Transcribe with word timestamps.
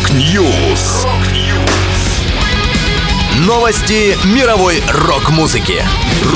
Rock 0.00 0.47
News. 0.47 1.06
Новости 3.46 4.16
мировой 4.34 4.76
рок-музыки. 4.88 5.82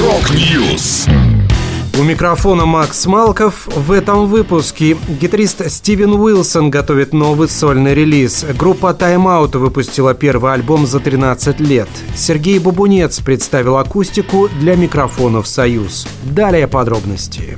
Rock 0.00 0.48
News. 0.48 1.06
У 1.98 2.03
микрофона 2.03 2.66
Макс 2.66 3.06
Малков. 3.06 3.66
В 3.69 3.90
этом 3.92 4.27
выпуске 4.27 4.98
гитарист 5.08 5.71
Стивен 5.71 6.12
Уилсон 6.12 6.69
готовит 6.69 7.14
новый 7.14 7.48
сольный 7.48 7.95
релиз. 7.95 8.45
Группа 8.58 8.88
Time 8.88 9.24
Out 9.24 9.56
выпустила 9.56 10.12
первый 10.12 10.52
альбом 10.52 10.86
за 10.86 11.00
13 11.00 11.58
лет. 11.60 11.88
Сергей 12.14 12.58
Бабунец 12.58 13.20
представил 13.20 13.78
акустику 13.78 14.48
для 14.60 14.76
микрофонов 14.76 15.46
«Союз». 15.46 16.06
Далее 16.22 16.68
подробности. 16.68 17.56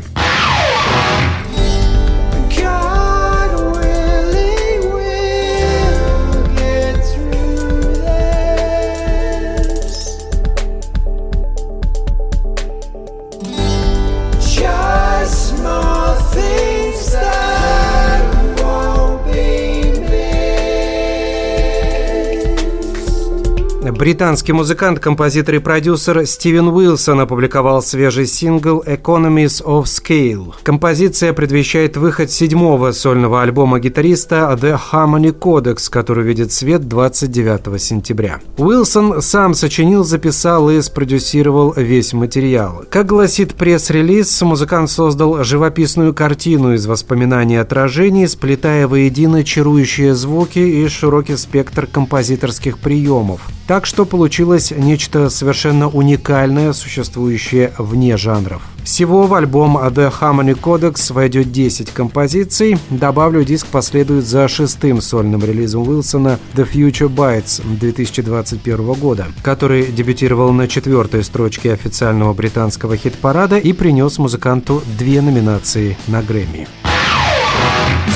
Британский 23.92 24.52
музыкант, 24.52 24.98
композитор 24.98 25.56
и 25.56 25.58
продюсер 25.58 26.26
Стивен 26.26 26.68
Уилсон 26.68 27.20
опубликовал 27.20 27.82
свежий 27.82 28.26
сингл 28.26 28.82
«Economies 28.84 29.62
of 29.64 29.84
Scale». 29.84 30.54
Композиция 30.64 31.32
предвещает 31.32 31.96
выход 31.96 32.32
седьмого 32.32 32.90
сольного 32.90 33.42
альбома 33.42 33.78
гитариста 33.78 34.58
«The 34.60 34.78
Harmony 34.90 35.32
Codex», 35.32 35.88
который 35.88 36.24
видит 36.24 36.50
свет 36.50 36.88
29 36.88 37.80
сентября. 37.80 38.40
Уилсон 38.58 39.22
сам 39.22 39.54
сочинил, 39.54 40.02
записал 40.02 40.68
и 40.68 40.80
спродюсировал 40.82 41.72
весь 41.76 42.12
материал. 42.12 42.82
Как 42.90 43.06
гласит 43.06 43.54
пресс-релиз, 43.54 44.42
музыкант 44.42 44.90
создал 44.90 45.44
живописную 45.44 46.12
картину 46.12 46.74
из 46.74 46.86
воспоминаний 46.86 47.60
отражений, 47.60 48.26
сплетая 48.26 48.88
воедино 48.88 49.44
чарующие 49.44 50.14
звуки 50.14 50.58
и 50.58 50.88
широкий 50.88 51.36
спектр 51.36 51.86
композиторских 51.86 52.78
приемов. 52.78 53.40
Так 53.66 53.84
что 53.84 54.04
получилось 54.04 54.72
нечто 54.76 55.28
совершенно 55.28 55.88
уникальное, 55.88 56.72
существующее 56.72 57.72
вне 57.78 58.16
жанров. 58.16 58.62
Всего 58.84 59.26
в 59.26 59.34
альбом 59.34 59.76
The 59.76 60.12
Harmony 60.20 60.56
Codex 60.56 61.12
войдет 61.12 61.50
10 61.50 61.90
композиций. 61.90 62.78
Добавлю, 62.90 63.44
диск 63.44 63.66
последует 63.66 64.24
за 64.24 64.46
шестым 64.46 65.00
сольным 65.00 65.42
релизом 65.42 65.88
Уилсона 65.88 66.38
The 66.54 66.70
Future 66.72 67.12
Bites 67.12 67.60
2021 67.66 68.92
года, 68.92 69.26
который 69.42 69.86
дебютировал 69.86 70.52
на 70.52 70.68
четвертой 70.68 71.24
строчке 71.24 71.72
официального 71.72 72.32
британского 72.32 72.96
хит-парада 72.96 73.58
и 73.58 73.72
принес 73.72 74.18
музыканту 74.18 74.80
две 74.96 75.20
номинации 75.20 75.98
на 76.06 76.22
Грэмми. 76.22 76.68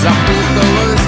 Запуталась 0.01 1.00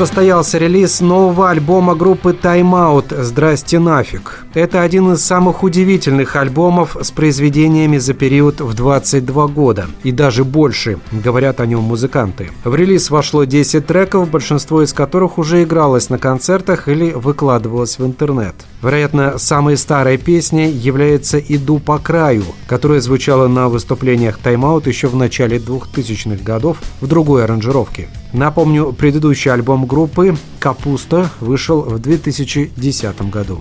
состоялся 0.00 0.56
релиз 0.56 1.02
нового 1.02 1.50
альбома 1.50 1.94
группы 1.94 2.30
Time 2.30 2.70
Out 2.70 3.22
«Здрасте 3.22 3.78
нафиг». 3.78 4.46
Это 4.54 4.80
один 4.80 5.12
из 5.12 5.22
самых 5.22 5.62
удивительных 5.62 6.36
альбомов 6.36 6.96
с 6.98 7.10
произведениями 7.10 7.98
за 7.98 8.14
период 8.14 8.62
в 8.62 8.72
22 8.72 9.48
года. 9.48 9.88
И 10.02 10.10
даже 10.10 10.44
больше, 10.44 11.00
говорят 11.12 11.60
о 11.60 11.66
нем 11.66 11.82
музыканты. 11.82 12.50
В 12.64 12.74
релиз 12.74 13.10
вошло 13.10 13.44
10 13.44 13.86
треков, 13.86 14.30
большинство 14.30 14.82
из 14.82 14.94
которых 14.94 15.36
уже 15.36 15.64
игралось 15.64 16.08
на 16.08 16.16
концертах 16.16 16.88
или 16.88 17.10
выкладывалось 17.10 17.98
в 17.98 18.06
интернет. 18.06 18.54
Вероятно, 18.82 19.36
самой 19.36 19.76
старой 19.76 20.16
песней 20.16 20.70
является 20.70 21.38
«Иду 21.38 21.78
по 21.78 21.98
краю», 21.98 22.44
которая 22.66 23.02
звучала 23.02 23.48
на 23.48 23.68
выступлениях 23.68 24.38
Time 24.42 24.62
Out 24.62 24.88
еще 24.88 25.08
в 25.08 25.16
начале 25.16 25.58
2000-х 25.58 26.42
годов 26.42 26.78
в 27.02 27.06
другой 27.06 27.44
аранжировке. 27.44 28.08
Напомню, 28.32 28.92
предыдущий 28.92 29.52
альбом 29.52 29.86
группы 29.86 30.36
«Капуста» 30.60 31.30
вышел 31.40 31.80
в 31.82 31.98
2010 31.98 33.22
году. 33.30 33.60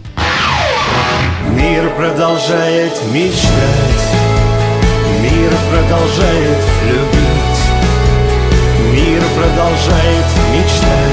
Мир 1.55 1.89
продолжает 1.97 2.93
мечтать, 3.11 4.05
мир 5.21 5.51
продолжает 5.71 6.57
любить, 6.85 7.61
мир 8.93 9.21
продолжает 9.35 10.25
мечтать, 10.53 11.08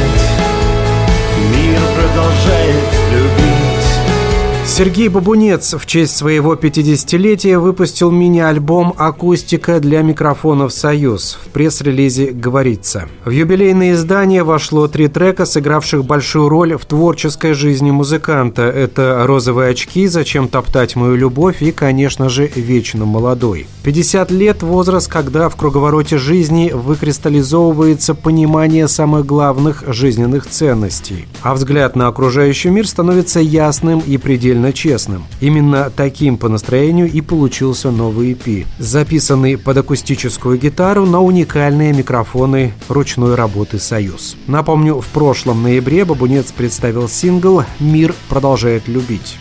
Сергей 4.77 5.09
Бабунец 5.09 5.73
в 5.73 5.87
честь 5.87 6.15
своего 6.15 6.53
50-летия 6.53 7.59
выпустил 7.59 8.11
мини-альбом 8.11 8.93
«Акустика 8.99 9.81
для 9.81 10.03
микрофонов 10.03 10.71
«Союз». 10.71 11.39
В 11.47 11.49
пресс-релизе 11.49 12.27
говорится. 12.31 13.09
В 13.25 13.31
юбилейное 13.31 13.93
издание 13.93 14.43
вошло 14.43 14.87
три 14.87 15.09
трека, 15.09 15.47
сыгравших 15.47 16.05
большую 16.05 16.51
роль 16.51 16.77
в 16.77 16.85
творческой 16.85 17.55
жизни 17.55 17.91
музыканта. 17.91 18.65
Это 18.65 19.25
«Розовые 19.27 19.71
очки», 19.71 20.07
«Зачем 20.09 20.47
топтать 20.47 20.95
мою 20.95 21.17
любовь» 21.17 21.63
и, 21.63 21.73
конечно 21.73 22.29
же, 22.29 22.47
«Вечно 22.47 23.07
молодой». 23.07 23.67
50 23.83 24.31
лет– 24.31 24.61
возраст, 24.63 25.09
когда 25.09 25.49
в 25.49 25.57
круговороте 25.57 26.19
жизни 26.19 26.71
выкристаллизовывается 26.75 28.15
понимание 28.15 28.89
самых 28.89 29.25
главных 29.25 29.85
жизненных 29.87 30.47
ценностей. 30.47 31.27
А 31.41 31.55
взгляд 31.55 31.97
на 31.97 32.09
окружающий 32.09 32.69
мир 32.69 32.87
становится 32.87 33.41
ясным 33.41 34.01
и 34.01 34.19
предельно 34.19 34.66
предельно 34.67 34.73
честным. 34.73 35.25
Именно 35.41 35.91
таким 35.95 36.37
по 36.37 36.49
настроению 36.49 37.11
и 37.11 37.21
получился 37.21 37.91
новый 37.91 38.33
EP, 38.33 38.67
записанный 38.79 39.59
под 39.59 39.79
акустическую 39.79 40.59
гитару 40.59 41.07
на 41.07 41.21
уникальные 41.21 41.93
микрофоны 41.93 42.73
ручной 42.89 43.35
работы 43.35 43.79
«Союз». 43.79 44.37
Напомню, 44.47 45.01
в 45.01 45.07
прошлом 45.07 45.63
ноябре 45.63 46.05
Бабунец 46.05 46.53
представил 46.53 47.09
сингл 47.09 47.65
«Мир 47.81 48.15
продолжает 48.29 48.89
любить». 48.89 49.39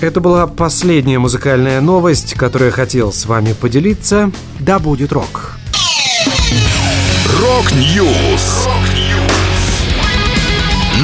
Это 0.00 0.20
была 0.20 0.46
последняя 0.46 1.18
музыкальная 1.18 1.82
новость, 1.82 2.32
которую 2.32 2.68
я 2.68 2.72
хотел 2.74 3.12
с 3.12 3.26
вами 3.26 3.52
поделиться. 3.52 4.32
Да 4.58 4.78
будет 4.78 5.12
рок! 5.12 5.58
Rock 7.38 7.95
News! 7.95 8.66